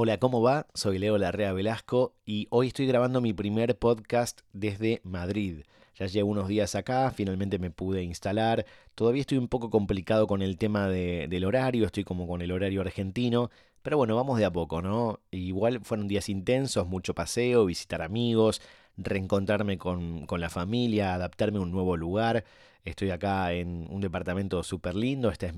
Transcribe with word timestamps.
Hola, 0.00 0.18
¿cómo 0.18 0.40
va? 0.40 0.68
Soy 0.74 0.96
Leo 1.00 1.18
Larrea 1.18 1.52
Velasco 1.52 2.14
y 2.24 2.46
hoy 2.50 2.68
estoy 2.68 2.86
grabando 2.86 3.20
mi 3.20 3.32
primer 3.32 3.76
podcast 3.76 4.42
desde 4.52 5.00
Madrid. 5.02 5.64
Ya 5.96 6.06
llevo 6.06 6.30
unos 6.30 6.46
días 6.46 6.76
acá, 6.76 7.10
finalmente 7.10 7.58
me 7.58 7.72
pude 7.72 8.04
instalar. 8.04 8.64
Todavía 8.94 9.22
estoy 9.22 9.38
un 9.38 9.48
poco 9.48 9.70
complicado 9.70 10.28
con 10.28 10.40
el 10.40 10.56
tema 10.56 10.86
del 10.86 11.44
horario, 11.44 11.84
estoy 11.84 12.04
como 12.04 12.28
con 12.28 12.42
el 12.42 12.52
horario 12.52 12.80
argentino, 12.80 13.50
pero 13.82 13.96
bueno, 13.96 14.14
vamos 14.14 14.38
de 14.38 14.44
a 14.44 14.52
poco, 14.52 14.82
¿no? 14.82 15.18
Igual 15.32 15.80
fueron 15.82 16.06
días 16.06 16.28
intensos, 16.28 16.86
mucho 16.86 17.12
paseo, 17.12 17.64
visitar 17.64 18.00
amigos, 18.00 18.62
reencontrarme 18.96 19.78
con, 19.78 20.26
con 20.26 20.40
la 20.40 20.48
familia, 20.48 21.14
adaptarme 21.14 21.58
a 21.58 21.62
un 21.62 21.72
nuevo 21.72 21.96
lugar. 21.96 22.44
Estoy 22.84 23.10
acá 23.10 23.52
en 23.52 23.88
un 23.90 24.00
departamento 24.00 24.62
súper 24.62 24.94
lindo, 24.94 25.28
este 25.28 25.46
es 25.46 25.54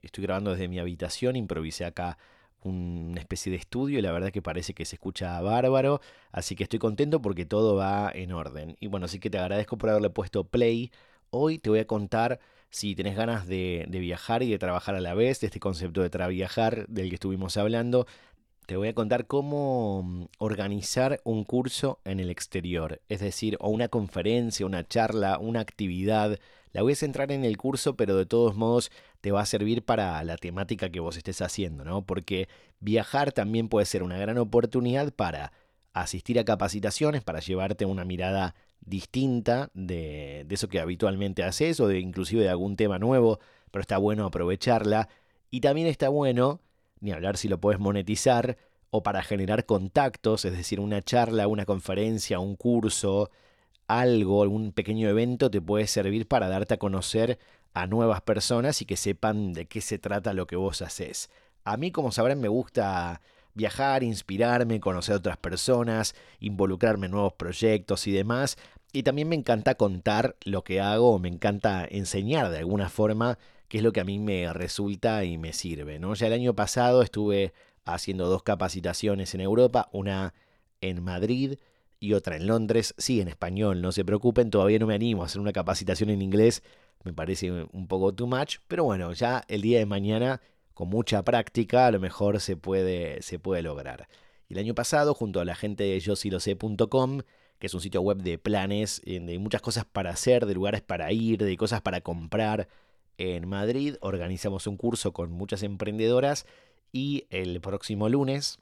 estoy 0.00 0.24
grabando 0.24 0.52
desde 0.52 0.68
mi 0.68 0.78
habitación, 0.78 1.36
improvisé 1.36 1.84
acá 1.84 2.16
una 2.62 3.20
especie 3.20 3.50
de 3.50 3.58
estudio 3.58 3.98
y 3.98 4.02
la 4.02 4.12
verdad 4.12 4.30
que 4.30 4.42
parece 4.42 4.74
que 4.74 4.84
se 4.84 4.96
escucha 4.96 5.40
bárbaro, 5.40 6.00
así 6.30 6.54
que 6.56 6.64
estoy 6.64 6.78
contento 6.78 7.20
porque 7.22 7.44
todo 7.44 7.76
va 7.76 8.10
en 8.14 8.32
orden. 8.32 8.76
Y 8.80 8.86
bueno, 8.88 9.06
así 9.06 9.18
que 9.18 9.30
te 9.30 9.38
agradezco 9.38 9.78
por 9.78 9.90
haberle 9.90 10.10
puesto 10.10 10.44
play. 10.44 10.90
Hoy 11.30 11.58
te 11.58 11.70
voy 11.70 11.80
a 11.80 11.86
contar 11.86 12.40
si 12.72 12.94
tenés 12.94 13.16
ganas 13.16 13.46
de, 13.46 13.86
viajar 13.90 14.42
y 14.42 14.50
de 14.50 14.58
trabajar 14.58 14.94
a 14.94 15.00
la 15.00 15.14
vez, 15.14 15.40
de 15.40 15.46
este 15.46 15.60
concepto 15.60 16.02
de 16.02 16.10
traviajar 16.10 16.86
del 16.88 17.10
que 17.10 17.16
estuvimos 17.16 17.58
hablando, 17.58 18.06
te 18.66 18.76
voy 18.76 18.88
a 18.88 18.94
contar 18.94 19.26
cómo 19.26 20.02
mm, 20.02 20.24
organizar 20.38 21.20
un 21.24 21.44
curso 21.44 22.00
en 22.04 22.18
el 22.18 22.30
exterior, 22.30 23.02
es 23.10 23.20
decir, 23.20 23.58
o 23.60 23.68
una 23.68 23.88
conferencia, 23.88 24.64
una 24.64 24.86
charla, 24.88 25.38
una 25.38 25.60
actividad. 25.60 26.38
La 26.72 26.82
voy 26.82 26.94
a 26.94 26.96
centrar 26.96 27.30
en 27.32 27.44
el 27.44 27.58
curso, 27.58 27.96
pero 27.96 28.16
de 28.16 28.24
todos 28.24 28.56
modos 28.56 28.90
te 29.22 29.32
va 29.32 29.40
a 29.40 29.46
servir 29.46 29.82
para 29.82 30.22
la 30.24 30.36
temática 30.36 30.90
que 30.90 31.00
vos 31.00 31.16
estés 31.16 31.40
haciendo, 31.40 31.84
¿no? 31.84 32.04
Porque 32.04 32.48
viajar 32.80 33.32
también 33.32 33.70
puede 33.70 33.86
ser 33.86 34.02
una 34.02 34.18
gran 34.18 34.36
oportunidad 34.36 35.14
para 35.14 35.52
asistir 35.94 36.38
a 36.38 36.44
capacitaciones, 36.44 37.22
para 37.22 37.40
llevarte 37.40 37.86
una 37.86 38.04
mirada 38.04 38.54
distinta 38.80 39.70
de, 39.72 40.44
de 40.46 40.54
eso 40.54 40.68
que 40.68 40.80
habitualmente 40.80 41.42
haces 41.42 41.80
o 41.80 41.88
de 41.88 42.00
inclusive 42.00 42.42
de 42.42 42.50
algún 42.50 42.76
tema 42.76 42.98
nuevo, 42.98 43.40
pero 43.70 43.80
está 43.80 43.96
bueno 43.96 44.26
aprovecharla. 44.26 45.08
Y 45.50 45.60
también 45.60 45.86
está 45.86 46.10
bueno 46.10 46.60
ni 47.00 47.12
hablar 47.12 47.36
si 47.36 47.48
lo 47.48 47.60
puedes 47.60 47.80
monetizar, 47.80 48.56
o 48.90 49.02
para 49.02 49.22
generar 49.22 49.64
contactos, 49.66 50.44
es 50.44 50.52
decir, 50.52 50.78
una 50.78 51.02
charla, 51.02 51.48
una 51.48 51.64
conferencia, 51.64 52.38
un 52.38 52.56
curso, 52.56 53.30
algo, 53.88 54.42
algún 54.42 54.72
pequeño 54.72 55.08
evento 55.08 55.50
te 55.50 55.60
puede 55.60 55.86
servir 55.86 56.28
para 56.28 56.48
darte 56.48 56.74
a 56.74 56.78
conocer 56.78 57.38
a 57.74 57.86
nuevas 57.86 58.22
personas 58.22 58.82
y 58.82 58.84
que 58.84 58.96
sepan 58.96 59.52
de 59.52 59.66
qué 59.66 59.80
se 59.80 59.98
trata 59.98 60.34
lo 60.34 60.46
que 60.46 60.56
vos 60.56 60.82
haces. 60.82 61.30
A 61.64 61.76
mí, 61.76 61.90
como 61.90 62.12
sabrán, 62.12 62.40
me 62.40 62.48
gusta 62.48 63.20
viajar, 63.54 64.02
inspirarme, 64.02 64.80
conocer 64.80 65.14
a 65.14 65.18
otras 65.18 65.36
personas, 65.36 66.14
involucrarme 66.40 67.06
en 67.06 67.12
nuevos 67.12 67.34
proyectos 67.34 68.06
y 68.06 68.12
demás. 68.12 68.56
Y 68.92 69.04
también 69.04 69.28
me 69.28 69.36
encanta 69.36 69.74
contar 69.74 70.36
lo 70.44 70.64
que 70.64 70.80
hago, 70.80 71.18
me 71.18 71.28
encanta 71.28 71.86
enseñar 71.88 72.50
de 72.50 72.58
alguna 72.58 72.88
forma 72.88 73.38
qué 73.68 73.78
es 73.78 73.84
lo 73.84 73.92
que 73.92 74.00
a 74.00 74.04
mí 74.04 74.18
me 74.18 74.52
resulta 74.52 75.24
y 75.24 75.38
me 75.38 75.52
sirve. 75.52 75.98
¿no? 75.98 76.14
Ya 76.14 76.26
el 76.26 76.34
año 76.34 76.54
pasado 76.54 77.02
estuve 77.02 77.54
haciendo 77.84 78.28
dos 78.28 78.42
capacitaciones 78.42 79.34
en 79.34 79.40
Europa, 79.40 79.88
una 79.92 80.34
en 80.80 81.02
Madrid 81.02 81.58
y 81.98 82.14
otra 82.14 82.36
en 82.36 82.48
Londres, 82.48 82.94
sí, 82.98 83.20
en 83.20 83.28
español, 83.28 83.80
no 83.80 83.92
se 83.92 84.04
preocupen, 84.04 84.50
todavía 84.50 84.78
no 84.78 84.88
me 84.88 84.94
animo 84.94 85.22
a 85.22 85.26
hacer 85.26 85.40
una 85.40 85.52
capacitación 85.52 86.10
en 86.10 86.20
inglés, 86.20 86.62
me 87.04 87.12
parece 87.12 87.50
un 87.50 87.86
poco 87.88 88.14
too 88.14 88.26
much, 88.26 88.56
pero 88.68 88.84
bueno, 88.84 89.12
ya 89.12 89.44
el 89.48 89.62
día 89.62 89.78
de 89.78 89.86
mañana, 89.86 90.40
con 90.74 90.88
mucha 90.88 91.22
práctica, 91.22 91.86
a 91.86 91.90
lo 91.90 92.00
mejor 92.00 92.40
se 92.40 92.56
puede, 92.56 93.22
se 93.22 93.38
puede 93.38 93.62
lograr. 93.62 94.08
El 94.48 94.58
año 94.58 94.74
pasado, 94.74 95.14
junto 95.14 95.40
a 95.40 95.44
la 95.44 95.54
gente 95.54 95.84
de 95.84 95.98
yosilose.com, 96.00 97.20
que 97.58 97.66
es 97.66 97.74
un 97.74 97.80
sitio 97.80 98.02
web 98.02 98.18
de 98.18 98.38
planes, 98.38 99.00
eh, 99.04 99.20
de 99.20 99.38
muchas 99.38 99.62
cosas 99.62 99.84
para 99.84 100.10
hacer, 100.10 100.46
de 100.46 100.54
lugares 100.54 100.82
para 100.82 101.12
ir, 101.12 101.42
de 101.42 101.56
cosas 101.56 101.80
para 101.80 102.00
comprar, 102.00 102.68
en 103.18 103.48
Madrid. 103.48 103.96
Organizamos 104.00 104.66
un 104.66 104.76
curso 104.76 105.12
con 105.12 105.30
muchas 105.30 105.62
emprendedoras 105.62 106.46
y 106.92 107.26
el 107.30 107.60
próximo 107.60 108.08
lunes, 108.08 108.58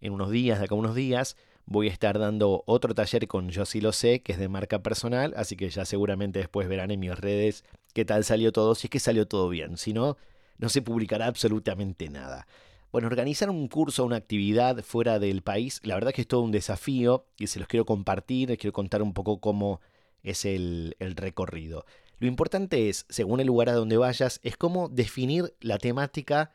en 0.00 0.12
unos 0.12 0.30
días, 0.30 0.58
de 0.58 0.66
acá 0.66 0.74
a 0.74 0.78
unos 0.78 0.94
días, 0.94 1.36
voy 1.70 1.88
a 1.88 1.92
estar 1.92 2.18
dando 2.18 2.64
otro 2.66 2.94
taller 2.94 3.28
con 3.28 3.48
Yo 3.48 3.64
sí 3.64 3.80
lo 3.80 3.92
sé, 3.92 4.22
que 4.22 4.32
es 4.32 4.38
de 4.38 4.48
marca 4.48 4.82
personal, 4.82 5.32
así 5.36 5.56
que 5.56 5.70
ya 5.70 5.84
seguramente 5.84 6.40
después 6.40 6.68
verán 6.68 6.90
en 6.90 6.98
mis 6.98 7.16
redes 7.16 7.64
qué 7.94 8.04
tal 8.04 8.24
salió 8.24 8.52
todo, 8.52 8.74
si 8.74 8.88
es 8.88 8.90
que 8.90 8.98
salió 8.98 9.28
todo 9.28 9.48
bien, 9.48 9.76
si 9.76 9.92
no, 9.92 10.16
no 10.58 10.68
se 10.68 10.82
publicará 10.82 11.26
absolutamente 11.26 12.10
nada. 12.10 12.48
Bueno, 12.90 13.06
organizar 13.06 13.50
un 13.50 13.68
curso, 13.68 14.04
una 14.04 14.16
actividad 14.16 14.82
fuera 14.82 15.20
del 15.20 15.42
país, 15.42 15.80
la 15.84 15.94
verdad 15.94 16.12
que 16.12 16.22
es 16.22 16.26
todo 16.26 16.40
un 16.40 16.50
desafío 16.50 17.24
y 17.38 17.46
se 17.46 17.60
los 17.60 17.68
quiero 17.68 17.86
compartir, 17.86 18.48
les 18.48 18.58
quiero 18.58 18.72
contar 18.72 19.00
un 19.00 19.14
poco 19.14 19.38
cómo 19.38 19.80
es 20.24 20.44
el, 20.44 20.96
el 20.98 21.14
recorrido. 21.14 21.86
Lo 22.18 22.26
importante 22.26 22.88
es, 22.88 23.06
según 23.08 23.38
el 23.38 23.46
lugar 23.46 23.68
a 23.68 23.74
donde 23.74 23.96
vayas, 23.96 24.40
es 24.42 24.56
cómo 24.56 24.88
definir 24.88 25.54
la 25.60 25.78
temática 25.78 26.50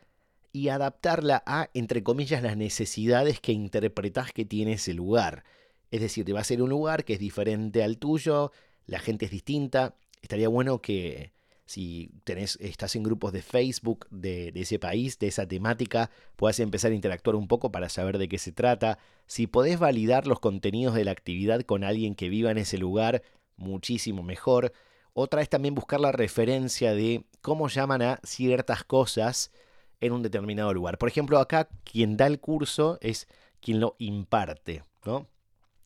y 0.56 0.70
adaptarla 0.70 1.44
a, 1.46 1.70
entre 1.74 2.02
comillas, 2.02 2.42
las 2.42 2.56
necesidades 2.56 3.42
que 3.42 3.52
interpretas 3.52 4.32
que 4.32 4.46
tiene 4.46 4.74
ese 4.74 4.94
lugar. 4.94 5.44
Es 5.92 6.00
decir, 6.00 6.24
te 6.24 6.32
va 6.32 6.40
a 6.40 6.46
ser 6.46 6.62
un 6.62 6.70
lugar 6.70 7.04
que 7.04 7.12
es 7.12 7.20
diferente 7.20 7.84
al 7.84 7.98
tuyo, 7.98 8.54
la 8.86 9.00
gente 9.00 9.26
es 9.26 9.32
distinta. 9.32 9.96
Estaría 10.22 10.48
bueno 10.48 10.82
que 10.82 11.34
si 11.66 12.10
tenés, 12.24 12.58
estás 12.62 12.96
en 12.96 13.04
grupos 13.04 13.34
de 13.34 13.42
Facebook 13.42 14.08
de, 14.12 14.54
de, 14.54 14.62
ese 14.62 14.80
país, 14.80 15.20
de 15.20 15.28
esa 15.28 15.46
temática, 15.46 16.10
puedas 16.38 16.62
empezar 16.62 16.94
a 16.94 16.96
interactuar 16.96 17.36
un 17.36 17.50
poco 17.50 17.70
para 17.70 17.90
saber 17.90 18.18
de 18.18 18.30
qué 18.30 18.38
se 18.38 18.54
trata. 18.54 18.98
Si 19.28 19.48
podés 19.48 19.78
validar 19.78 20.26
los 20.26 20.40
contenidos 20.40 20.96
de 20.96 21.04
la 21.04 21.12
actividad 21.12 21.64
con 21.64 21.84
alguien 21.84 22.16
que 22.16 22.30
viva 22.30 22.52
en 22.52 22.60
ese 22.60 22.78
lugar, 22.78 23.24
muchísimo 23.58 24.24
mejor. 24.24 24.72
Otra 25.12 25.42
es 25.42 25.50
también 25.50 25.76
buscar 25.76 26.00
la 26.00 26.14
referencia 26.14 26.94
de 26.94 27.26
cómo 27.42 27.68
llaman 27.68 28.02
a 28.02 28.20
ciertas 28.24 28.86
cosas 28.86 29.52
en 30.02 30.14
un 30.14 30.24
determinado 30.24 30.74
lugar. 30.74 30.98
Por 30.98 31.10
ejemplo, 31.10 31.40
acá 31.40 31.70
quien 31.84 32.18
da 32.18 32.28
el 32.28 32.40
curso 32.40 32.98
es 33.02 33.28
quien 33.62 33.80
lo 33.80 33.96
imparte, 34.00 34.84
¿no? 35.06 35.28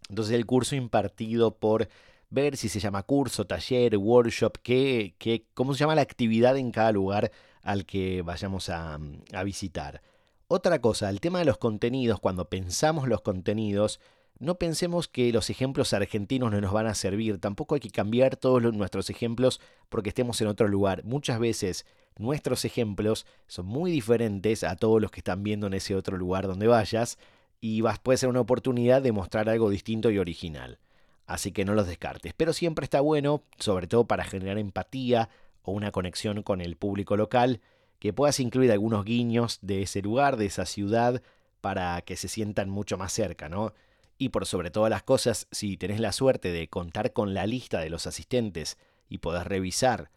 Entonces 0.09 0.35
el 0.35 0.45
curso 0.45 0.75
impartido 0.75 1.55
por 1.55 1.87
ver 2.29 2.57
si 2.57 2.69
se 2.69 2.79
llama 2.79 3.03
curso, 3.03 3.45
taller, 3.45 3.97
workshop, 3.97 4.57
qué, 4.61 5.15
qué, 5.17 5.45
cómo 5.53 5.73
se 5.73 5.79
llama 5.79 5.95
la 5.95 6.01
actividad 6.01 6.57
en 6.57 6.71
cada 6.71 6.91
lugar 6.91 7.31
al 7.61 7.85
que 7.85 8.21
vayamos 8.21 8.69
a, 8.69 8.99
a 9.33 9.43
visitar. 9.43 10.01
Otra 10.47 10.81
cosa, 10.81 11.09
el 11.09 11.21
tema 11.21 11.39
de 11.39 11.45
los 11.45 11.57
contenidos, 11.57 12.19
cuando 12.19 12.49
pensamos 12.49 13.07
los 13.07 13.21
contenidos, 13.21 13.99
no 14.39 14.55
pensemos 14.55 15.07
que 15.07 15.31
los 15.31 15.49
ejemplos 15.49 15.93
argentinos 15.93 16.51
no 16.51 16.61
nos 16.61 16.71
van 16.71 16.87
a 16.87 16.95
servir, 16.95 17.39
tampoco 17.39 17.75
hay 17.75 17.81
que 17.81 17.91
cambiar 17.91 18.35
todos 18.35 18.61
nuestros 18.73 19.09
ejemplos 19.09 19.59
porque 19.89 20.09
estemos 20.09 20.39
en 20.41 20.47
otro 20.47 20.67
lugar. 20.67 21.03
Muchas 21.03 21.39
veces 21.39 21.85
nuestros 22.19 22.65
ejemplos 22.65 23.25
son 23.47 23.65
muy 23.65 23.91
diferentes 23.91 24.63
a 24.63 24.75
todos 24.75 25.01
los 25.01 25.09
que 25.09 25.21
están 25.21 25.41
viendo 25.41 25.67
en 25.67 25.73
ese 25.73 25.95
otro 25.95 26.17
lugar 26.17 26.47
donde 26.47 26.67
vayas 26.67 27.17
y 27.61 27.81
vas, 27.81 27.99
puede 27.99 28.17
ser 28.17 28.29
una 28.29 28.41
oportunidad 28.41 29.01
de 29.01 29.11
mostrar 29.11 29.49
algo 29.49 29.69
distinto 29.69 30.11
y 30.11 30.19
original. 30.19 30.79
Así 31.25 31.51
que 31.51 31.63
no 31.63 31.75
los 31.75 31.87
descartes, 31.87 32.33
pero 32.35 32.53
siempre 32.53 32.83
está 32.83 33.01
bueno, 33.01 33.43
sobre 33.57 33.87
todo 33.87 34.05
para 34.05 34.25
generar 34.25 34.57
empatía 34.57 35.29
o 35.61 35.71
una 35.71 35.91
conexión 35.91 36.43
con 36.43 36.59
el 36.59 36.75
público 36.75 37.15
local, 37.17 37.61
que 37.99 38.13
puedas 38.13 38.39
incluir 38.39 38.71
algunos 38.71 39.05
guiños 39.05 39.59
de 39.61 39.83
ese 39.83 40.01
lugar, 40.01 40.37
de 40.37 40.45
esa 40.45 40.65
ciudad, 40.65 41.21
para 41.61 42.01
que 42.01 42.15
se 42.15 42.27
sientan 42.27 42.69
mucho 42.69 42.97
más 42.97 43.13
cerca, 43.13 43.49
¿no? 43.49 43.73
Y 44.17 44.29
por 44.29 44.45
sobre 44.45 44.71
todas 44.71 44.89
las 44.89 45.03
cosas, 45.03 45.47
si 45.51 45.77
tenés 45.77 45.99
la 45.99 46.11
suerte 46.11 46.51
de 46.51 46.67
contar 46.67 47.13
con 47.13 47.33
la 47.33 47.45
lista 47.45 47.79
de 47.79 47.89
los 47.89 48.07
asistentes 48.07 48.77
y 49.07 49.19
podés 49.19 49.45
revisar 49.45 50.11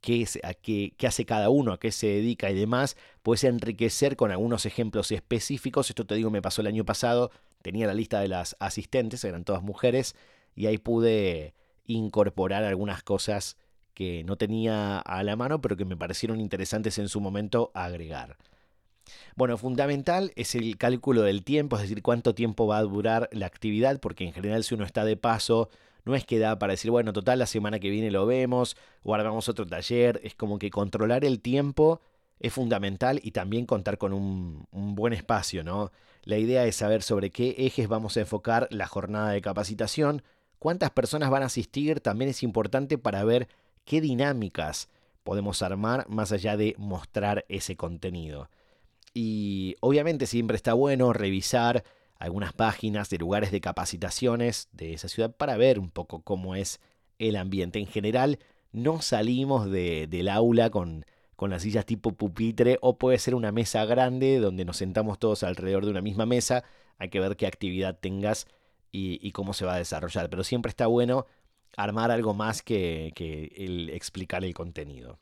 qué, 0.00 0.94
hace 1.06 1.24
cada 1.24 1.50
uno, 1.50 1.72
a 1.72 1.80
qué 1.80 1.92
se 1.92 2.06
dedica 2.06 2.50
y 2.50 2.54
demás, 2.54 2.96
puedes 3.22 3.44
enriquecer 3.44 4.16
con 4.16 4.30
algunos 4.30 4.66
ejemplos 4.66 5.10
específicos. 5.12 5.90
Esto 5.90 6.06
te 6.06 6.14
digo, 6.14 6.30
me 6.30 6.42
pasó 6.42 6.60
el 6.60 6.66
año 6.66 6.84
pasado, 6.84 7.30
tenía 7.62 7.86
la 7.86 7.94
lista 7.94 8.20
de 8.20 8.28
las 8.28 8.56
asistentes, 8.60 9.24
eran 9.24 9.44
todas 9.44 9.62
mujeres, 9.62 10.14
y 10.54 10.66
ahí 10.66 10.78
pude 10.78 11.54
incorporar 11.86 12.64
algunas 12.64 13.02
cosas 13.02 13.56
que 13.94 14.22
no 14.24 14.36
tenía 14.36 14.98
a 14.98 15.22
la 15.24 15.34
mano, 15.34 15.60
pero 15.60 15.76
que 15.76 15.84
me 15.84 15.96
parecieron 15.96 16.40
interesantes 16.40 16.98
en 16.98 17.08
su 17.08 17.20
momento 17.20 17.72
agregar. 17.74 18.36
Bueno, 19.34 19.56
fundamental 19.56 20.32
es 20.36 20.54
el 20.54 20.76
cálculo 20.76 21.22
del 21.22 21.42
tiempo, 21.42 21.76
es 21.76 21.82
decir, 21.82 22.02
cuánto 22.02 22.34
tiempo 22.34 22.66
va 22.66 22.78
a 22.78 22.82
durar 22.82 23.28
la 23.32 23.46
actividad, 23.46 23.98
porque 24.00 24.24
en 24.24 24.32
general 24.32 24.64
si 24.64 24.74
uno 24.74 24.84
está 24.84 25.04
de 25.04 25.16
paso, 25.16 25.70
no 26.08 26.16
es 26.16 26.24
que 26.24 26.38
da 26.38 26.58
para 26.58 26.72
decir, 26.72 26.90
bueno, 26.90 27.12
total, 27.12 27.38
la 27.38 27.46
semana 27.46 27.78
que 27.78 27.90
viene 27.90 28.10
lo 28.10 28.26
vemos, 28.26 28.76
o 29.02 29.14
armamos 29.14 29.48
otro 29.48 29.66
taller, 29.66 30.20
es 30.24 30.34
como 30.34 30.58
que 30.58 30.70
controlar 30.70 31.24
el 31.24 31.40
tiempo 31.40 32.00
es 32.40 32.52
fundamental 32.52 33.20
y 33.22 33.32
también 33.32 33.66
contar 33.66 33.98
con 33.98 34.12
un, 34.12 34.66
un 34.70 34.94
buen 34.94 35.12
espacio, 35.12 35.64
¿no? 35.64 35.90
La 36.22 36.38
idea 36.38 36.64
es 36.66 36.76
saber 36.76 37.02
sobre 37.02 37.30
qué 37.30 37.54
ejes 37.58 37.88
vamos 37.88 38.16
a 38.16 38.20
enfocar 38.20 38.68
la 38.70 38.86
jornada 38.86 39.30
de 39.30 39.40
capacitación, 39.40 40.22
cuántas 40.58 40.90
personas 40.90 41.30
van 41.30 41.42
a 41.42 41.46
asistir, 41.46 42.00
también 42.00 42.30
es 42.30 42.42
importante 42.42 42.98
para 42.98 43.24
ver 43.24 43.48
qué 43.84 44.00
dinámicas 44.00 44.88
podemos 45.24 45.62
armar 45.62 46.08
más 46.08 46.32
allá 46.32 46.56
de 46.56 46.74
mostrar 46.78 47.44
ese 47.48 47.76
contenido. 47.76 48.50
Y 49.14 49.76
obviamente 49.80 50.26
siempre 50.26 50.56
está 50.56 50.74
bueno 50.74 51.12
revisar 51.12 51.84
algunas 52.18 52.52
páginas 52.52 53.10
de 53.10 53.18
lugares 53.18 53.52
de 53.52 53.60
capacitaciones 53.60 54.68
de 54.72 54.94
esa 54.94 55.08
ciudad 55.08 55.34
para 55.34 55.56
ver 55.56 55.78
un 55.78 55.90
poco 55.90 56.22
cómo 56.22 56.54
es 56.54 56.80
el 57.18 57.36
ambiente. 57.36 57.78
En 57.78 57.86
general, 57.86 58.38
no 58.72 59.00
salimos 59.02 59.70
del 59.70 60.28
aula 60.28 60.70
con, 60.70 61.06
con 61.36 61.50
las 61.50 61.62
sillas 61.62 61.86
tipo 61.86 62.12
pupitre 62.12 62.78
o 62.80 62.98
puede 62.98 63.18
ser 63.18 63.34
una 63.34 63.52
mesa 63.52 63.84
grande 63.84 64.38
donde 64.38 64.64
nos 64.64 64.76
sentamos 64.76 65.18
todos 65.18 65.42
alrededor 65.42 65.84
de 65.84 65.92
una 65.92 66.02
misma 66.02 66.26
mesa. 66.26 66.64
Hay 66.98 67.10
que 67.10 67.20
ver 67.20 67.36
qué 67.36 67.46
actividad 67.46 67.98
tengas 67.98 68.46
y, 68.90 69.30
cómo 69.32 69.54
se 69.54 69.64
va 69.64 69.74
a 69.74 69.78
desarrollar. 69.78 70.30
Pero 70.30 70.42
siempre 70.42 70.70
está 70.70 70.86
bueno 70.86 71.26
armar 71.76 72.10
algo 72.10 72.34
más 72.34 72.62
que, 72.62 73.12
que 73.14 73.52
el 73.56 73.90
explicar 73.90 74.44
el 74.44 74.54
contenido. 74.54 75.18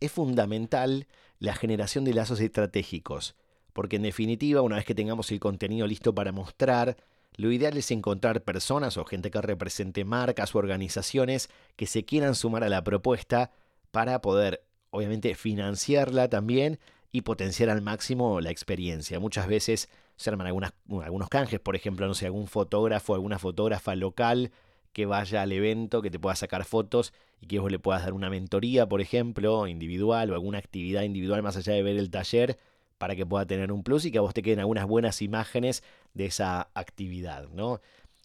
Es 0.00 0.10
fundamental 0.10 1.06
la 1.38 1.54
generación 1.54 2.04
de 2.04 2.14
lazos 2.14 2.40
estratégicos, 2.40 3.36
porque 3.74 3.96
en 3.96 4.02
definitiva, 4.02 4.62
una 4.62 4.76
vez 4.76 4.86
que 4.86 4.94
tengamos 4.94 5.30
el 5.30 5.40
contenido 5.40 5.86
listo 5.86 6.14
para 6.14 6.32
mostrar, 6.32 6.96
lo 7.36 7.50
ideal 7.50 7.76
es 7.76 7.90
encontrar 7.90 8.42
personas 8.42 8.96
o 8.96 9.04
gente 9.04 9.30
que 9.30 9.42
represente 9.42 10.04
marcas 10.04 10.54
o 10.54 10.58
organizaciones 10.58 11.50
que 11.76 11.86
se 11.86 12.04
quieran 12.04 12.36
sumar 12.36 12.64
a 12.64 12.68
la 12.68 12.82
propuesta 12.82 13.50
para 13.90 14.22
poder, 14.22 14.64
obviamente, 14.90 15.34
financiarla 15.34 16.28
también 16.28 16.78
y 17.10 17.22
potenciar 17.22 17.68
al 17.68 17.82
máximo 17.82 18.40
la 18.40 18.50
experiencia. 18.50 19.18
Muchas 19.18 19.48
veces 19.48 19.88
se 20.16 20.30
arman 20.30 20.46
algunos 20.46 21.28
canjes, 21.28 21.58
por 21.58 21.74
ejemplo, 21.74 22.06
no 22.06 22.14
sé, 22.14 22.26
algún 22.26 22.46
fotógrafo, 22.46 23.14
alguna 23.14 23.40
fotógrafa 23.40 23.96
local 23.96 24.52
que 24.92 25.06
vaya 25.06 25.42
al 25.42 25.50
evento, 25.50 26.00
que 26.00 26.10
te 26.10 26.20
pueda 26.20 26.36
sacar 26.36 26.64
fotos 26.64 27.12
y 27.40 27.48
que 27.48 27.58
vos 27.58 27.72
le 27.72 27.80
puedas 27.80 28.04
dar 28.04 28.12
una 28.12 28.30
mentoría, 28.30 28.88
por 28.88 29.00
ejemplo, 29.00 29.66
individual 29.66 30.30
o 30.30 30.34
alguna 30.34 30.58
actividad 30.58 31.02
individual 31.02 31.42
más 31.42 31.56
allá 31.56 31.72
de 31.72 31.82
ver 31.82 31.96
el 31.96 32.10
taller 32.10 32.58
para 32.98 33.16
que 33.16 33.26
pueda 33.26 33.46
tener 33.46 33.72
un 33.72 33.82
plus 33.82 34.04
y 34.04 34.10
que 34.10 34.18
a 34.18 34.22
vos 34.22 34.34
te 34.34 34.42
queden 34.42 34.60
algunas 34.60 34.86
buenas 34.86 35.22
imágenes 35.22 35.82
de 36.14 36.26
esa 36.26 36.68
actividad, 36.74 37.48
¿no? 37.48 37.80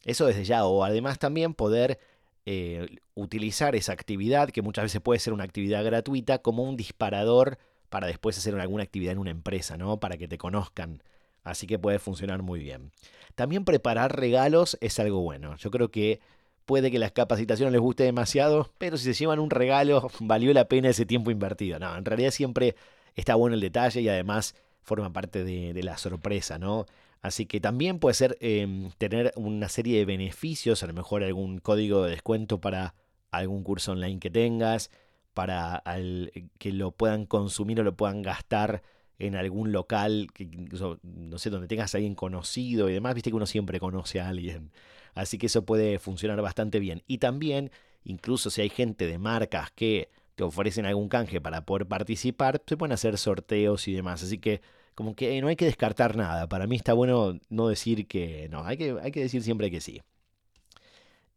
Eso 0.06 0.25
desde 0.25 0.44
ya, 0.44 0.66
o 0.66 0.83
además 0.83 1.19
también 1.19 1.54
poder 1.54 2.00
eh, 2.45 2.98
utilizar 3.16 3.75
esa 3.75 3.94
actividad, 3.94 4.50
que 4.50 4.62
muchas 4.62 4.86
veces 4.86 5.01
puede 5.01 5.19
ser 5.19 5.33
una 5.33 5.44
actividad 5.44 5.83
gratuita, 5.83 6.39
como 6.39 6.63
un 6.63 6.77
disparador 6.77 7.57
para 7.89 8.07
después 8.07 8.38
hacer 8.38 8.56
alguna 8.56 8.83
actividad 8.83 9.13
en 9.13 9.19
una 9.19 9.31
empresa, 9.31 9.77
¿no? 9.77 10.00
Para 10.00 10.18
que 10.18 10.27
te 10.27 10.38
conozcan. 10.38 11.04
Así 11.44 11.68
que 11.68 11.80
puede 11.80 12.00
funcionar 12.00 12.42
muy 12.42 12.60
bien. 12.60 12.92
También 13.36 13.66
preparar 13.66 14.18
regalos 14.18 14.77
es 14.81 15.00
algo 15.00 15.21
bueno. 15.21 15.56
Yo 15.57 15.71
creo 15.71 15.89
que 15.89 16.19
puede 16.66 16.92
que 16.92 17.00
las 17.00 17.12
capacitaciones 17.12 17.71
les 17.71 17.81
guste 17.81 18.04
demasiado, 18.04 18.71
pero 18.77 18.98
si 18.98 19.06
se 19.06 19.13
llevan 19.13 19.39
un 19.39 19.50
regalo, 19.50 20.10
valió 20.19 20.54
la 20.54 20.66
pena 20.66 20.89
ese 20.89 21.06
tiempo 21.06 21.31
invertido. 21.31 21.80
No, 21.80 21.95
en 21.98 22.06
realidad 22.06 22.31
siempre 22.31 22.75
está 23.19 23.36
bueno 23.36 23.56
el 23.56 23.62
detalle 23.62 24.01
y 24.01 24.10
además 24.10 24.56
forma 24.81 25.12
parte 25.13 25.44
de, 25.44 25.83
la 25.83 25.98
sorpresa, 25.98 26.57
¿no? 26.57 26.86
Así 27.21 27.45
que 27.45 27.60
también 27.60 28.00
puede 28.00 28.13
ser 28.13 28.38
em, 28.39 28.92
tener 28.98 29.33
una 29.36 29.69
serie 29.69 30.00
de 30.00 30.06
beneficios, 30.06 30.83
a 30.83 30.88
lo 30.88 30.94
mejor 30.94 31.24
algún 31.24 31.60
código 31.60 32.04
de 32.04 32.12
descuento 32.12 32.62
para 32.62 32.95
algún 33.31 33.63
curso 33.63 33.92
online 33.92 34.19
que 34.19 34.30
tengas, 34.30 34.89
para 35.33 35.83
que 36.57 36.71
lo 36.71 36.92
puedan 36.92 37.25
consumir 37.25 37.80
o 37.80 37.83
lo 37.83 37.95
puedan 37.95 38.21
gastar 38.21 38.81
en 39.19 39.36
algún 39.36 39.71
local, 39.71 40.27
que, 40.33 40.48
no 41.04 41.38
sé, 41.38 41.50
donde 41.50 41.68
tengas 41.68 41.94
a 41.94 41.98
alguien 41.98 42.16
conocido 42.16 42.89
y 42.89 42.94
demás, 42.94 43.16
viste 43.16 43.30
que 43.30 43.36
uno 43.36 43.45
siempre 43.45 43.80
conoce 43.80 44.21
a 44.21 44.30
alguien. 44.30 44.71
Así 45.13 45.38
que 45.38 45.48
eso 45.48 45.66
puede 45.66 46.00
funcionar 46.00 46.42
bastante 46.42 46.80
bien. 46.80 47.04
Y 47.06 47.18
también, 47.18 47.71
incluso 48.06 48.50
si 48.50 48.62
hay 48.62 48.69
gente 48.69 49.07
de 49.07 49.18
marcas 49.18 49.71
que 49.71 50.10
te 50.40 50.46
ofrecen 50.46 50.86
algún 50.86 51.10
canje 51.10 51.42
para 51.42 51.66
poder 51.66 51.86
participar, 51.86 52.64
se 52.66 52.78
pueden 52.78 52.94
hacer 52.94 53.18
sorteos 53.18 53.90
y 53.90 53.94
demás. 53.94 54.24
Así 54.24 54.38
que 54.38 54.62
como 54.96 55.14
que 55.14 55.42
no 55.42 55.50
hay 55.50 55.58
que 55.58 55.66
descartar 55.66 56.16
nada. 56.16 56.48
Para 56.48 56.66
mí 56.66 56.78
está 56.78 56.94
bueno 56.94 57.38
no 57.50 57.68
decir 57.68 58.08
que 58.08 58.48
no, 58.48 58.64
hay 58.64 58.78
que, 58.78 58.96
hay 59.04 59.12
que 59.12 59.20
decir 59.20 59.44
siempre 59.44 59.70
que 59.70 59.82
sí. 59.82 60.02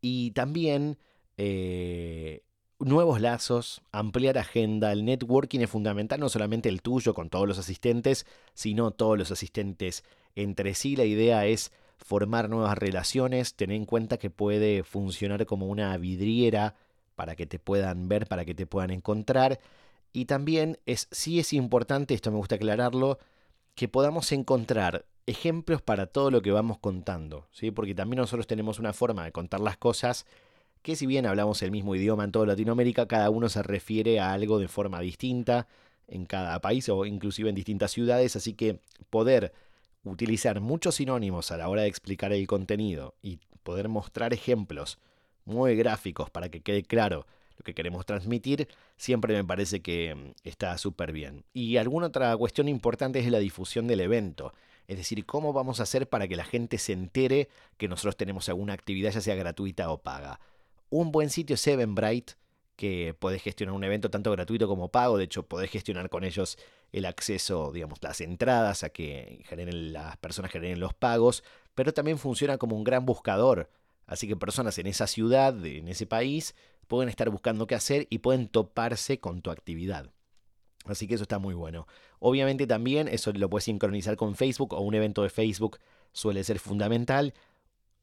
Y 0.01 0.31
también 0.31 0.99
eh, 1.37 2.45
nuevos 2.79 3.21
lazos, 3.21 3.83
ampliar 3.91 4.39
agenda, 4.39 4.93
el 4.93 5.05
networking 5.05 5.59
es 5.59 5.71
fundamental, 5.71 6.21
no 6.21 6.29
solamente 6.29 6.69
el 6.69 6.81
tuyo 6.81 7.13
con 7.13 7.29
todos 7.29 7.49
los 7.49 7.59
asistentes, 7.59 8.25
sino 8.55 8.93
todos 8.93 9.19
los 9.19 9.33
asistentes 9.33 10.05
entre 10.37 10.75
sí. 10.75 10.95
La 10.95 11.07
idea 11.07 11.45
es 11.47 11.73
formar 11.99 12.49
nuevas 12.49 12.79
relaciones, 12.79 13.57
tener 13.57 13.75
en 13.75 13.85
cuenta 13.85 14.17
que 14.19 14.31
puede 14.31 14.85
funcionar 14.85 15.45
como 15.45 15.67
una 15.67 15.97
vidriera 15.97 16.77
para 17.15 17.37
que 17.37 17.47
te 17.47 17.59
puedan 17.59 18.09
ver, 18.09 18.27
para 18.27 18.45
que 18.45 18.55
te 18.55 18.67
puedan 18.67 18.91
encontrar. 18.91 19.61
Y 20.13 20.27
también 20.27 20.79
es, 20.87 21.09
sí 21.11 21.39
es 21.39 21.53
importante, 21.53 22.15
esto 22.15 22.31
me 22.31 22.37
gusta 22.37 22.57
aclararlo, 22.57 23.19
que 23.75 23.89
podamos 23.89 24.33
encontrar 24.33 25.07
ejemplos 25.27 25.83
para 25.83 26.07
todo 26.07 26.31
lo 26.31 26.43
que 26.43 26.51
vamos 26.51 26.79
contando, 26.79 27.47
¿sí? 27.53 27.71
porque 27.71 27.95
también 27.95 28.19
nosotros 28.19 28.47
tenemos 28.47 28.79
una 28.79 28.93
forma 28.93 29.25
de 29.25 29.33
contar 29.33 29.61
las 29.61 29.77
cosas 29.77 30.27
que 30.83 30.97
si 30.97 31.07
bien 31.07 31.27
hablamos 31.27 31.63
el 31.63 31.71
mismo 31.71 31.95
idioma 31.95 32.25
en 32.25 32.33
toda 32.33 32.47
Latinoamérica, 32.47 33.07
cada 33.07 33.31
uno 33.31 33.49
se 33.49 33.63
refiere 33.63 34.19
a 34.19 34.33
algo 34.33 34.59
de 34.59 34.69
forma 34.69 35.01
distinta 35.01 35.69
en 36.09 36.27
cada 36.27 36.61
país 36.61 36.89
o 36.89 37.07
inclusive 37.07 37.49
en 37.49 37.55
distintas 37.55 37.93
ciudades, 37.93 38.35
así 38.35 38.55
que 38.55 38.81
poder 39.09 39.53
utilizar 40.05 40.61
muchos 40.61 40.97
sinónimos 40.97 41.53
a 41.53 41.57
la 41.57 41.69
hora 41.69 41.83
de 41.83 41.89
explicar 41.89 42.33
el 42.33 42.47
contenido 42.49 43.15
y 43.23 43.39
poder 43.63 43.89
mostrar 43.89 44.35
ejemplos 44.35 44.99
muy 45.45 45.77
gráficos 45.77 46.31
para 46.31 46.49
que 46.49 46.61
quede 46.61 46.83
claro 46.83 47.27
lo 47.57 47.65
que 47.65 47.75
queremos 47.75 48.07
transmitir, 48.07 48.69
siempre 48.97 49.35
me 49.35 49.45
parece 49.45 49.83
que 49.83 50.15
mm, 50.15 50.31
está 50.45 50.77
súper 50.79 51.13
bien. 51.13 51.45
Y 51.53 51.77
alguna 51.77 52.07
otra 52.07 52.37
cuestión 52.37 52.69
importante 52.69 53.19
es 53.19 53.31
la 53.31 53.39
difusión 53.39 53.87
del 53.87 54.01
evento. 54.01 54.55
Es 54.89 54.97
decir, 54.97 55.25
cómo 55.27 55.53
vamos 55.53 55.81
a 55.81 55.85
hacer 55.85 56.09
para 56.09 56.27
que 56.29 56.37
la 56.37 56.45
gente 56.45 56.79
se 56.79 56.93
entere 56.93 57.49
que 57.77 57.89
nosotros 57.89 58.17
tenemos 58.17 58.49
alguna 58.49 58.73
actividad, 58.73 59.13
ya 59.13 59.21
sea 59.21 59.35
gratuita 59.35 59.91
o 59.91 60.03
paga. 60.03 60.41
Un 60.91 61.13
buen 61.13 61.31
sitio 61.31 61.55
es 61.55 61.67
Eventbrite, 61.67 62.35
que 62.77 63.15
podés 63.19 63.43
gestionar 63.43 63.75
un 63.75 63.85
evento 63.85 64.11
tanto 64.11 64.31
gratuito 64.33 64.67
como 64.67 64.89
pago. 64.89 65.17
De 65.17 65.25
hecho, 65.25 65.45
podés 65.45 65.71
gestionar 65.71 66.09
con 66.11 66.25
ellos 66.25 66.59
el 66.91 67.07
acceso, 67.07 67.71
digamos, 67.73 68.03
las 68.03 68.21
entradas 68.21 68.83
a 68.83 68.91
que 68.91 69.43
generen, 69.47 69.93
las 69.93 70.17
personas 70.17 70.51
generen 70.51 70.81
los 70.81 70.93
pagos, 70.95 71.45
pero 71.75 71.95
también 71.95 72.19
funciona 72.19 72.59
como 72.59 72.77
un 72.77 72.85
gran 72.85 73.07
buscador. 73.07 73.71
Así 74.07 74.29
que 74.29 74.37
personas 74.37 74.79
en 74.79 74.87
esa 74.87 75.07
ciudad, 75.07 75.65
en 75.65 75.89
ese 75.89 76.07
país, 76.07 76.55
pueden 76.89 77.09
estar 77.09 77.31
buscando 77.31 77.67
qué 77.67 77.75
hacer 77.75 78.07
y 78.11 78.19
pueden 78.19 78.49
toparse 78.49 79.21
con 79.21 79.43
tu 79.43 79.51
actividad. 79.51 80.11
Así 80.85 81.07
que 81.07 81.15
eso 81.15 81.23
está 81.23 81.39
muy 81.39 81.55
bueno. 81.55 81.87
Obviamente 82.19 82.67
también 82.67 83.09
eso 83.09 83.33
lo 83.33 83.49
puedes 83.49 83.65
sincronizar 83.65 84.17
con 84.17 84.35
Facebook 84.35 84.75
o 84.75 84.81
un 84.81 84.95
evento 84.95 85.23
de 85.23 85.31
Facebook 85.31 85.79
suele 86.13 86.45
ser 86.45 86.59
fundamental. 86.59 87.35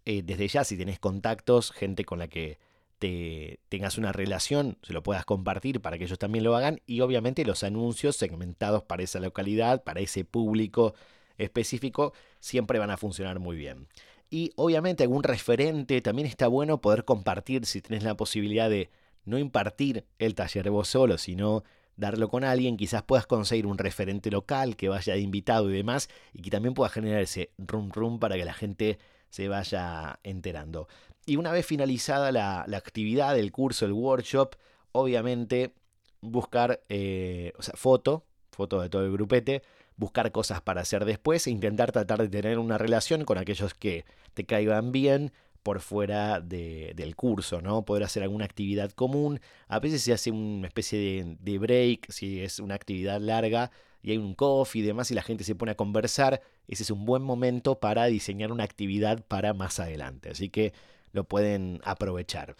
Eh, 0.05 0.23
desde 0.23 0.47
ya, 0.47 0.63
si 0.63 0.77
tenés 0.77 0.99
contactos, 0.99 1.71
gente 1.71 2.05
con 2.05 2.19
la 2.19 2.27
que 2.27 2.57
te 2.99 3.59
tengas 3.69 3.97
una 3.97 4.11
relación, 4.11 4.77
se 4.81 4.93
lo 4.93 5.03
puedas 5.03 5.25
compartir 5.25 5.81
para 5.81 5.97
que 5.97 6.05
ellos 6.05 6.19
también 6.19 6.43
lo 6.43 6.55
hagan. 6.55 6.81
Y 6.85 7.01
obviamente 7.01 7.45
los 7.45 7.63
anuncios 7.63 8.15
segmentados 8.15 8.83
para 8.83 9.03
esa 9.03 9.19
localidad, 9.19 9.83
para 9.83 9.99
ese 9.99 10.25
público 10.25 10.93
específico, 11.37 12.13
siempre 12.39 12.79
van 12.79 12.91
a 12.91 12.97
funcionar 12.97 13.39
muy 13.39 13.55
bien. 13.55 13.87
Y 14.29 14.51
obviamente 14.55 15.03
algún 15.03 15.23
referente, 15.23 16.01
también 16.01 16.27
está 16.27 16.47
bueno 16.47 16.81
poder 16.81 17.03
compartir 17.03 17.65
si 17.65 17.81
tenés 17.81 18.03
la 18.03 18.15
posibilidad 18.15 18.69
de 18.69 18.89
no 19.25 19.37
impartir 19.37 20.05
el 20.19 20.35
taller 20.35 20.69
vos 20.69 20.87
solo, 20.87 21.17
sino 21.17 21.63
darlo 21.95 22.29
con 22.29 22.43
alguien, 22.43 22.77
quizás 22.77 23.03
puedas 23.03 23.25
conseguir 23.25 23.65
un 23.65 23.77
referente 23.77 24.31
local 24.31 24.75
que 24.75 24.89
vaya 24.89 25.13
de 25.13 25.19
invitado 25.19 25.69
y 25.69 25.73
demás, 25.73 26.09
y 26.33 26.41
que 26.41 26.49
también 26.49 26.73
pueda 26.73 26.89
generar 26.89 27.21
ese 27.21 27.51
rum 27.57 27.91
rum 27.91 28.19
para 28.19 28.35
que 28.35 28.45
la 28.45 28.53
gente 28.53 28.99
se 29.29 29.47
vaya 29.47 30.19
enterando. 30.23 30.87
Y 31.25 31.35
una 31.35 31.51
vez 31.51 31.65
finalizada 31.65 32.31
la, 32.31 32.61
actividad, 32.61 33.37
el 33.37 33.51
curso, 33.51 33.85
el 33.85 33.93
workshop, 33.93 34.55
obviamente 34.91 35.73
buscar, 36.21 36.81
eh, 36.89 37.53
o 37.57 37.61
sea, 37.61 37.75
foto, 37.75 38.25
foto 38.51 38.81
de 38.81 38.89
todo 38.89 39.05
el 39.05 39.11
grupete, 39.11 39.61
buscar 39.99 40.31
cosas 40.31 40.61
para 40.61 40.81
hacer 40.81 41.03
después 41.03 41.45
e 41.45 41.51
intentar 41.51 41.91
tratar 41.91 42.19
de 42.19 42.29
tener 42.29 42.57
una 42.57 42.77
relación 42.77 43.25
con 43.25 43.37
aquellos 43.37 43.73
que 43.73 44.05
te 44.33 44.45
caigan 44.45 44.93
bien 44.93 45.33
por 45.61 45.81
fuera 45.81 46.39
del 46.39 47.15
curso, 47.17 47.61
¿no? 47.61 47.83
Poder 47.83 48.03
hacer 48.03 48.23
alguna 48.23 48.45
actividad 48.45 48.91
común. 48.91 49.41
A 49.67 49.79
veces 49.79 50.01
se 50.01 50.13
hace 50.13 50.31
una 50.31 50.67
especie 50.67 51.37
de, 51.37 51.57
break, 51.59 52.09
si 52.09 52.39
es 52.39 52.59
una 52.59 52.75
actividad 52.75 53.19
larga 53.19 53.71
y 54.01 54.11
hay 54.11 54.17
un 54.17 54.35
coffee 54.35 54.81
y 54.81 54.85
demás 54.85 55.11
y 55.11 55.15
la 55.15 55.21
gente 55.21 55.43
se 55.43 55.55
pone 55.55 55.73
a 55.73 55.75
conversar. 55.75 56.41
Ese 56.67 56.83
es 56.83 56.91
un 56.91 57.03
buen 57.05 57.21
momento 57.21 57.77
para 57.79 58.05
diseñar 58.05 58.53
una 58.53 58.63
actividad 58.63 59.25
para 59.27 59.53
más 59.53 59.81
adelante. 59.81 60.29
Así 60.29 60.49
que 60.49 60.71
lo 61.11 61.25
pueden 61.25 61.81
aprovechar. 61.83 62.55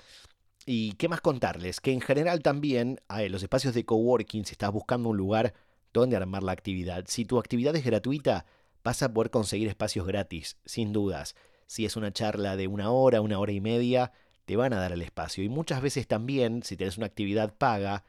¿Y 0.66 0.92
qué 0.94 1.08
más 1.08 1.22
contarles? 1.22 1.80
Que 1.80 1.94
en 1.94 2.02
general 2.02 2.44
también 2.44 3.00
hay 3.08 3.30
los 3.30 3.42
espacios 3.44 3.74
de 3.74 3.86
coworking, 3.86 4.44
si 4.44 4.52
estás 4.52 4.74
buscando 4.74 5.10
un 5.10 5.18
lugar 5.18 5.54
dónde 5.94 6.16
armar 6.16 6.44
la 6.44 6.52
actividad. 6.52 7.06
Si 7.08 7.26
tu 7.26 7.40
actividad 7.40 7.76
es 7.76 7.86
gratuita, 7.86 8.46
vas 8.84 9.04
a 9.04 9.14
poder 9.14 9.32
conseguir 9.32 9.68
espacios 9.68 10.06
gratis, 10.06 10.58
sin 10.66 10.94
dudas. 10.94 11.36
Si 11.68 11.86
es 11.86 11.96
una 11.96 12.12
charla 12.12 12.56
de 12.56 12.68
una 12.68 12.92
hora, 12.92 13.22
una 13.22 13.40
hora 13.40 13.52
y 13.52 13.62
media, 13.62 14.12
te 14.46 14.56
van 14.56 14.74
a 14.74 14.80
dar 14.80 14.92
el 14.92 15.02
espacio. 15.02 15.44
Y 15.44 15.50
muchas 15.50 15.82
veces 15.82 16.08
también, 16.08 16.64
si 16.64 16.76
tienes 16.76 16.98
una 16.98 17.06
actividad 17.06 17.54
paga, 17.56 18.04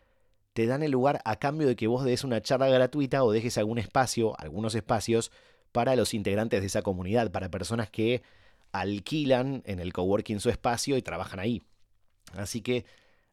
te 0.52 0.66
dan 0.66 0.82
el 0.82 0.90
lugar 0.90 1.20
a 1.24 1.36
cambio 1.36 1.68
de 1.68 1.76
que 1.76 1.86
vos 1.86 2.04
des 2.04 2.24
una 2.24 2.40
charla 2.40 2.68
gratuita 2.68 3.22
o 3.24 3.32
dejes 3.32 3.58
algún 3.58 3.78
espacio, 3.78 4.38
algunos 4.38 4.74
espacios, 4.74 5.30
para 5.72 5.94
los 5.96 6.14
integrantes 6.14 6.60
de 6.60 6.66
esa 6.66 6.82
comunidad, 6.82 7.30
para 7.30 7.50
personas 7.50 7.90
que 7.90 8.22
alquilan 8.72 9.62
en 9.66 9.80
el 9.80 9.92
coworking 9.92 10.40
su 10.40 10.50
espacio 10.50 10.96
y 10.96 11.02
trabajan 11.02 11.40
ahí. 11.40 11.62
Así 12.34 12.60
que 12.60 12.84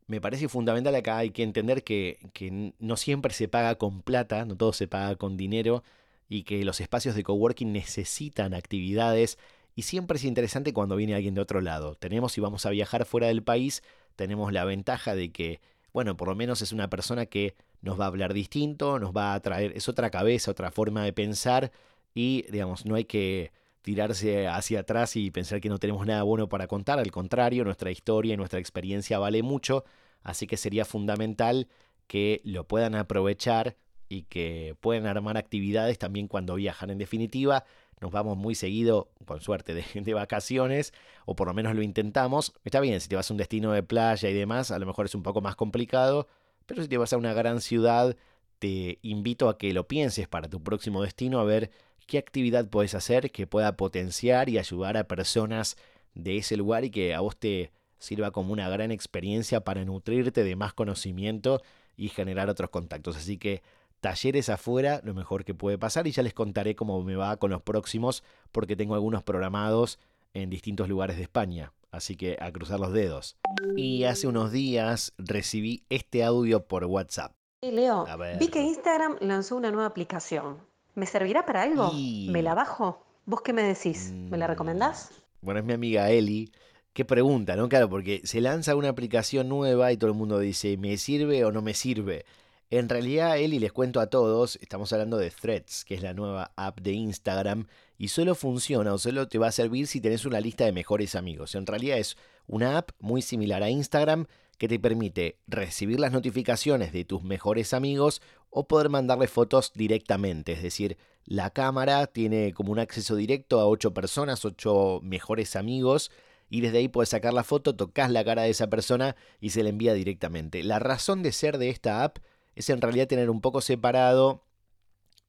me 0.07 0.21
parece 0.21 0.47
fundamental 0.47 0.95
acá, 0.95 1.17
hay 1.17 1.31
que 1.31 1.43
entender 1.43 1.83
que, 1.83 2.19
que 2.33 2.73
no 2.79 2.97
siempre 2.97 3.33
se 3.33 3.47
paga 3.47 3.75
con 3.75 4.01
plata, 4.01 4.45
no 4.45 4.55
todo 4.55 4.73
se 4.73 4.87
paga 4.87 5.15
con 5.15 5.37
dinero 5.37 5.83
y 6.29 6.43
que 6.43 6.63
los 6.65 6.81
espacios 6.81 7.15
de 7.15 7.23
coworking 7.23 7.71
necesitan 7.71 8.53
actividades 8.53 9.37
y 9.75 9.83
siempre 9.83 10.17
es 10.17 10.23
interesante 10.23 10.73
cuando 10.73 10.95
viene 10.95 11.13
alguien 11.13 11.35
de 11.35 11.41
otro 11.41 11.61
lado. 11.61 11.95
Tenemos, 11.95 12.31
si 12.31 12.41
vamos 12.41 12.65
a 12.65 12.71
viajar 12.71 13.05
fuera 13.05 13.27
del 13.27 13.43
país, 13.43 13.83
tenemos 14.15 14.51
la 14.51 14.65
ventaja 14.65 15.13
de 15.13 15.31
que, 15.31 15.61
bueno, 15.93 16.17
por 16.17 16.29
lo 16.29 16.35
menos 16.35 16.61
es 16.61 16.71
una 16.71 16.89
persona 16.89 17.27
que 17.27 17.53
nos 17.81 17.99
va 17.99 18.05
a 18.05 18.07
hablar 18.07 18.33
distinto, 18.33 18.99
nos 18.99 19.15
va 19.15 19.33
a 19.33 19.39
traer, 19.39 19.73
es 19.75 19.87
otra 19.87 20.09
cabeza, 20.09 20.51
otra 20.51 20.71
forma 20.71 21.03
de 21.03 21.13
pensar 21.13 21.71
y, 22.15 22.45
digamos, 22.49 22.85
no 22.85 22.95
hay 22.95 23.05
que 23.05 23.51
tirarse 23.81 24.47
hacia 24.47 24.81
atrás 24.81 25.15
y 25.15 25.31
pensar 25.31 25.61
que 25.61 25.69
no 25.69 25.77
tenemos 25.77 26.05
nada 26.05 26.23
bueno 26.23 26.49
para 26.49 26.67
contar, 26.67 26.99
al 26.99 27.11
contrario, 27.11 27.63
nuestra 27.63 27.91
historia 27.91 28.33
y 28.33 28.37
nuestra 28.37 28.59
experiencia 28.59 29.19
vale 29.19 29.43
mucho, 29.43 29.85
así 30.23 30.47
que 30.47 30.57
sería 30.57 30.85
fundamental 30.85 31.67
que 32.07 32.41
lo 32.43 32.67
puedan 32.67 32.95
aprovechar 32.95 33.77
y 34.09 34.23
que 34.23 34.75
puedan 34.79 35.05
armar 35.05 35.37
actividades 35.37 35.99
también 35.99 36.27
cuando 36.27 36.55
viajan. 36.55 36.89
En 36.89 36.97
definitiva, 36.97 37.65
nos 37.99 38.11
vamos 38.11 38.37
muy 38.37 38.55
seguido, 38.55 39.09
con 39.25 39.41
suerte, 39.41 39.73
de, 39.73 40.13
vacaciones, 40.13 40.93
o 41.25 41.35
por 41.35 41.47
lo 41.47 41.53
menos 41.53 41.75
lo 41.75 41.81
intentamos. 41.81 42.53
Está 42.63 42.79
bien, 42.79 43.01
si 43.01 43.09
te 43.09 43.15
vas 43.15 43.29
a 43.29 43.33
un 43.33 43.37
destino 43.37 43.71
de 43.71 43.83
playa 43.83 44.29
y 44.29 44.33
demás, 44.33 44.71
a 44.71 44.79
lo 44.79 44.85
mejor 44.85 45.05
es 45.05 45.15
un 45.15 45.23
poco 45.23 45.41
más 45.41 45.55
complicado, 45.55 46.27
pero 46.65 46.81
si 46.81 46.87
te 46.87 46.97
vas 46.97 47.13
a 47.13 47.17
una 47.17 47.33
gran 47.33 47.61
ciudad, 47.61 48.15
te 48.59 48.99
invito 49.01 49.49
a 49.49 49.57
que 49.57 49.73
lo 49.73 49.87
pienses 49.87 50.27
para 50.27 50.49
tu 50.49 50.63
próximo 50.63 51.01
destino, 51.01 51.39
a 51.39 51.43
ver 51.43 51.71
qué 52.07 52.17
actividad 52.17 52.67
puedes 52.69 52.95
hacer 52.95 53.31
que 53.31 53.45
pueda 53.45 53.77
potenciar 53.77 54.49
y 54.49 54.57
ayudar 54.57 54.97
a 54.97 55.07
personas 55.07 55.77
de 56.15 56.37
ese 56.37 56.57
lugar 56.57 56.83
y 56.85 56.89
que 56.89 57.13
a 57.13 57.19
vos 57.19 57.37
te 57.37 57.71
sirva 57.99 58.31
como 58.31 58.53
una 58.53 58.69
gran 58.69 58.91
experiencia 58.91 59.61
para 59.61 59.85
nutrirte 59.85 60.43
de 60.43 60.55
más 60.55 60.73
conocimiento 60.73 61.61
y 61.95 62.09
generar 62.09 62.49
otros 62.49 62.69
contactos. 62.69 63.17
Así 63.17 63.37
que 63.37 63.61
talleres 64.01 64.49
afuera, 64.49 65.01
lo 65.03 65.13
mejor 65.13 65.43
que 65.43 65.53
puede 65.53 65.77
pasar 65.77 66.07
y 66.07 66.11
ya 66.11 66.23
les 66.23 66.33
contaré 66.33 66.75
cómo 66.75 67.03
me 67.03 67.15
va 67.15 67.37
con 67.37 67.51
los 67.51 67.61
próximos 67.61 68.23
porque 68.51 68.75
tengo 68.75 68.95
algunos 68.95 69.23
programados 69.23 69.99
en 70.33 70.49
distintos 70.49 70.87
lugares 70.87 71.17
de 71.17 71.23
España. 71.23 71.73
Así 71.91 72.15
que 72.15 72.37
a 72.39 72.51
cruzar 72.51 72.79
los 72.79 72.93
dedos. 72.93 73.37
Y 73.75 74.03
hace 74.03 74.27
unos 74.27 74.51
días 74.51 75.13
recibí 75.17 75.83
este 75.89 76.23
audio 76.23 76.67
por 76.67 76.85
WhatsApp. 76.85 77.33
Hey 77.63 77.71
Leo, 77.71 78.05
vi 78.39 78.49
que 78.49 78.61
Instagram 78.61 79.17
lanzó 79.19 79.55
una 79.55 79.71
nueva 79.71 79.87
aplicación. 79.87 80.66
¿Me 80.97 81.05
servirá 81.05 81.45
para 81.45 81.61
algo? 81.61 81.93
¿Me 81.93 82.41
la 82.41 82.55
bajo? 82.55 83.05
¿Vos 83.27 83.41
qué 83.41 83.53
me 83.53 83.61
decís? 83.61 84.11
¿Me 84.31 84.35
la 84.35 84.47
recomendás? 84.47 85.11
Mm, 85.11 85.45
bueno, 85.45 85.59
es 85.59 85.65
mi 85.67 85.73
amiga 85.73 86.09
Eli. 86.09 86.51
Qué 86.91 87.05
pregunta, 87.05 87.55
¿no? 87.55 87.69
Claro, 87.69 87.87
porque 87.87 88.21
se 88.23 88.41
lanza 88.41 88.75
una 88.75 88.89
aplicación 88.89 89.47
nueva 89.47 89.91
y 89.91 89.97
todo 89.97 90.09
el 90.09 90.17
mundo 90.17 90.39
dice, 90.39 90.75
¿me 90.75 90.97
sirve 90.97 91.45
o 91.45 91.51
no 91.51 91.61
me 91.61 91.75
sirve? 91.75 92.25
En 92.71 92.89
realidad, 92.89 93.35
y 93.35 93.47
les 93.47 93.71
cuento 93.71 93.99
a 93.99 94.07
todos, 94.07 94.57
estamos 94.59 94.91
hablando 94.91 95.17
de 95.17 95.29
Threads, 95.29 95.85
que 95.85 95.93
es 95.93 96.01
la 96.01 96.15
nueva 96.15 96.51
app 96.55 96.81
de 96.81 96.93
Instagram, 96.93 97.67
y 97.99 98.07
solo 98.07 98.33
funciona 98.33 98.91
o 98.91 98.97
solo 98.97 99.27
te 99.27 99.37
va 99.37 99.49
a 99.49 99.51
servir 99.51 99.85
si 99.85 100.01
tenés 100.01 100.25
una 100.25 100.41
lista 100.41 100.65
de 100.65 100.71
mejores 100.71 101.13
amigos. 101.13 101.53
En 101.53 101.67
realidad 101.67 101.99
es 101.99 102.17
una 102.47 102.75
app 102.75 102.89
muy 102.99 103.21
similar 103.21 103.61
a 103.61 103.69
Instagram 103.69 104.25
que 104.57 104.67
te 104.67 104.79
permite 104.79 105.39
recibir 105.47 105.99
las 105.99 106.11
notificaciones 106.11 106.91
de 106.93 107.05
tus 107.05 107.23
mejores 107.23 107.73
amigos 107.73 108.21
o 108.49 108.67
poder 108.67 108.89
mandarle 108.89 109.27
fotos 109.27 109.71
directamente. 109.73 110.53
Es 110.53 110.63
decir, 110.63 110.97
la 111.25 111.49
cámara 111.51 112.07
tiene 112.07 112.53
como 112.53 112.71
un 112.71 112.79
acceso 112.79 113.15
directo 113.15 113.59
a 113.59 113.67
8 113.67 113.93
personas, 113.93 114.45
8 114.45 115.01
mejores 115.03 115.55
amigos, 115.55 116.11
y 116.49 116.61
desde 116.61 116.77
ahí 116.77 116.87
puedes 116.87 117.09
sacar 117.09 117.33
la 117.33 117.43
foto, 117.43 117.75
tocas 117.75 118.09
la 118.09 118.23
cara 118.23 118.43
de 118.43 118.49
esa 118.49 118.67
persona 118.67 119.15
y 119.39 119.49
se 119.49 119.63
le 119.63 119.69
envía 119.69 119.93
directamente. 119.93 120.63
La 120.63 120.79
razón 120.79 121.21
de 121.21 121.33
ser 121.33 121.57
de 121.57 121.69
esta 121.69 122.03
app 122.03 122.19
es 122.55 122.69
en 122.69 122.81
realidad 122.81 123.07
tener 123.07 123.29
un 123.29 123.41
poco 123.41 123.61
separado 123.61 124.45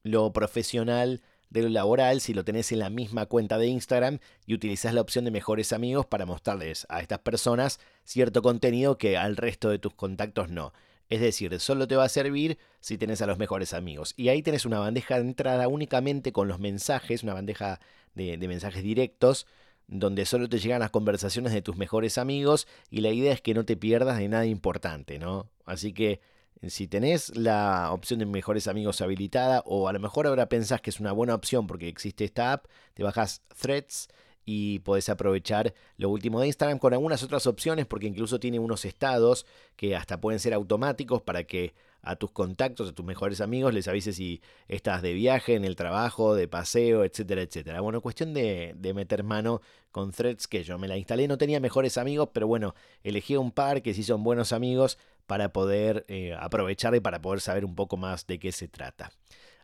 lo 0.03 0.31
profesional 0.31 1.21
de 1.49 1.63
lo 1.63 1.69
laboral 1.69 2.21
si 2.21 2.33
lo 2.33 2.43
tenés 2.43 2.71
en 2.71 2.79
la 2.79 2.89
misma 2.89 3.25
cuenta 3.25 3.57
de 3.57 3.67
Instagram 3.67 4.19
y 4.45 4.53
utilizás 4.53 4.93
la 4.93 5.01
opción 5.01 5.25
de 5.25 5.31
mejores 5.31 5.73
amigos 5.73 6.05
para 6.05 6.25
mostrarles 6.25 6.85
a 6.89 7.01
estas 7.01 7.19
personas 7.19 7.79
cierto 8.03 8.41
contenido 8.41 8.97
que 8.97 9.17
al 9.17 9.35
resto 9.37 9.69
de 9.69 9.79
tus 9.79 9.93
contactos 9.93 10.49
no. 10.49 10.73
Es 11.09 11.21
decir, 11.21 11.59
solo 11.59 11.87
te 11.87 11.95
va 11.95 12.03
a 12.03 12.09
servir 12.09 12.59
si 12.79 12.97
tenés 12.97 13.21
a 13.21 13.25
los 13.25 13.39
mejores 13.39 13.73
amigos. 13.73 14.13
Y 14.15 14.29
ahí 14.29 14.43
tenés 14.43 14.65
una 14.65 14.77
bandeja 14.77 15.15
de 15.15 15.21
entrada 15.21 15.67
únicamente 15.67 16.31
con 16.31 16.47
los 16.47 16.59
mensajes, 16.59 17.23
una 17.23 17.33
bandeja 17.33 17.79
de, 18.13 18.37
de 18.37 18.47
mensajes 18.47 18.83
directos, 18.83 19.47
donde 19.87 20.25
solo 20.25 20.47
te 20.47 20.59
llegan 20.59 20.81
las 20.81 20.91
conversaciones 20.91 21.51
de 21.51 21.63
tus 21.63 21.77
mejores 21.77 22.19
amigos 22.19 22.67
y 22.91 23.01
la 23.01 23.09
idea 23.09 23.33
es 23.33 23.41
que 23.41 23.55
no 23.55 23.65
te 23.65 23.75
pierdas 23.75 24.19
de 24.19 24.27
nada 24.27 24.45
importante, 24.45 25.17
¿no? 25.17 25.49
Así 25.65 25.93
que 25.93 26.21
si 26.67 26.87
tenés 26.87 27.35
la 27.37 27.91
opción 27.91 28.19
de 28.19 28.25
mejores 28.25 28.67
amigos 28.67 29.01
habilitada 29.01 29.63
o 29.65 29.87
a 29.87 29.93
lo 29.93 29.99
mejor 29.99 30.27
ahora 30.27 30.49
pensás 30.49 30.81
que 30.81 30.89
es 30.89 30.99
una 30.99 31.13
buena 31.13 31.35
opción 31.35 31.67
porque 31.67 31.87
existe 31.87 32.25
esta 32.25 32.51
app, 32.53 32.65
te 32.93 33.03
bajas 33.03 33.43
Threads 33.59 34.09
y 34.45 34.79
podés 34.79 35.07
aprovechar 35.09 35.73
lo 35.97 36.09
último 36.09 36.41
de 36.41 36.47
Instagram 36.47 36.79
con 36.79 36.93
algunas 36.93 37.23
otras 37.23 37.45
opciones 37.47 37.85
porque 37.85 38.07
incluso 38.07 38.39
tiene 38.39 38.59
unos 38.59 38.83
estados 38.83 39.45
que 39.75 39.95
hasta 39.95 40.19
pueden 40.19 40.39
ser 40.39 40.53
automáticos 40.53 41.21
para 41.21 41.43
que 41.43 41.73
a 42.01 42.15
tus 42.15 42.31
contactos, 42.31 42.89
a 42.89 42.93
tus 42.93 43.05
mejores 43.05 43.41
amigos 43.41 43.73
les 43.73 43.87
avises 43.87 44.15
si 44.15 44.41
estás 44.67 45.01
de 45.01 45.13
viaje, 45.13 45.55
en 45.55 45.65
el 45.65 45.75
trabajo, 45.75 46.33
de 46.33 46.47
paseo, 46.47 47.03
etcétera, 47.03 47.41
etcétera. 47.41 47.81
Bueno, 47.81 48.01
cuestión 48.01 48.33
de, 48.33 48.73
de 48.77 48.93
meter 48.93 49.23
mano 49.23 49.61
con 49.91 50.11
Threads 50.11 50.47
que 50.47 50.63
yo 50.63 50.77
me 50.77 50.87
la 50.87 50.97
instalé, 50.97 51.27
no 51.27 51.37
tenía 51.37 51.59
mejores 51.59 51.97
amigos, 51.97 52.29
pero 52.33 52.47
bueno, 52.47 52.73
elegí 53.03 53.35
un 53.35 53.51
par 53.51 53.81
que 53.81 53.93
sí 53.93 54.03
son 54.03 54.23
buenos 54.23 54.53
amigos 54.53 54.97
para 55.29 55.53
poder 55.53 56.05
eh, 56.07 56.35
aprovechar 56.39 56.95
y 56.95 57.01
para 57.01 57.21
poder 57.21 57.39
saber 57.39 57.63
un 57.63 57.75
poco 57.75 57.97
más 57.97 58.25
de 58.25 58.39
qué 58.39 58.51
se 58.51 58.67
trata. 58.67 59.11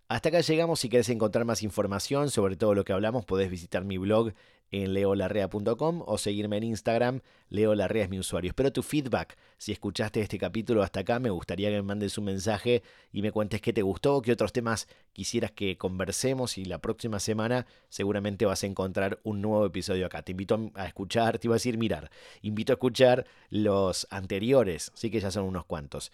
Hasta 0.08 0.30
acá 0.30 0.42
llegamos. 0.42 0.80
Si 0.80 0.90
querés 0.90 1.10
encontrar 1.10 1.44
más 1.44 1.64
información 1.64 2.30
sobre 2.30 2.56
todo 2.56 2.76
lo 2.76 2.86
que 2.86 2.94
hablamos, 2.94 3.26
podés 3.26 3.50
visitar 3.50 3.84
mi 3.84 3.98
blog 3.98 4.34
en 4.72 4.94
leolarrea.com 4.94 6.04
o 6.06 6.18
seguirme 6.18 6.58
en 6.58 6.64
Instagram. 6.64 7.22
Leolarrea 7.50 8.04
es 8.04 8.10
mi 8.10 8.20
usuario. 8.20 8.50
Espero 8.50 8.72
tu 8.72 8.84
feedback. 8.84 9.38
Si 9.58 9.72
escuchaste 9.72 10.22
este 10.22 10.38
capítulo 10.38 10.84
hasta 10.84 11.02
acá, 11.02 11.20
me 11.20 11.30
gustaría 11.30 11.70
que 11.70 11.76
me 11.76 11.84
mandes 11.84 12.18
un 12.18 12.26
mensaje 12.26 12.84
y 13.12 13.22
me 13.22 13.32
cuentes 13.32 13.62
qué 13.62 13.74
te 13.74 13.82
gustó, 13.82 14.22
qué 14.22 14.32
otros 14.32 14.52
temas 14.54 14.88
quisieras 15.14 15.52
que 15.52 15.78
conversemos 15.78 16.58
y 16.58 16.66
la 16.66 16.80
próxima 16.80 17.20
semana 17.20 17.66
seguramente 17.90 18.46
vas 18.46 18.64
a 18.64 18.68
encontrar 18.68 19.20
un 19.24 19.42
nuevo 19.42 19.66
episodio 19.66 20.06
acá. 20.06 20.22
Te 20.24 20.32
invito 20.32 20.72
a 20.76 20.86
escuchar, 20.88 21.40
te 21.40 21.48
iba 21.48 21.56
a 21.56 21.58
decir 21.58 21.78
mirar, 21.78 22.12
invito 22.42 22.74
a 22.74 22.76
escuchar 22.76 23.26
los 23.50 24.08
anteriores, 24.10 24.92
sí 24.96 25.10
que 25.10 25.20
ya 25.20 25.32
son 25.32 25.46
unos 25.46 25.66
cuantos. 25.66 26.12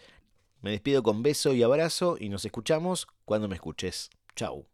Me 0.62 0.72
despido 0.72 1.02
con 1.02 1.24
beso 1.24 1.54
y 1.54 1.64
abrazo 1.64 2.18
y 2.20 2.30
nos 2.30 2.46
escuchamos 2.46 3.08
cuando 3.26 3.48
me 3.48 3.56
escuches. 3.56 4.12
Chau. 4.36 4.71